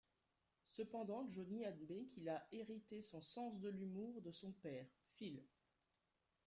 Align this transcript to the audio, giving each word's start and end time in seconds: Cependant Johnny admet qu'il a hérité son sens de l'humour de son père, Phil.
Cependant 0.65 1.27
Johnny 1.31 1.63
admet 1.63 2.05
qu'il 2.05 2.27
a 2.27 2.47
hérité 2.51 3.03
son 3.03 3.21
sens 3.21 3.59
de 3.59 3.69
l'humour 3.69 4.23
de 4.23 4.31
son 4.31 4.51
père, 4.51 4.87
Phil. 5.13 5.39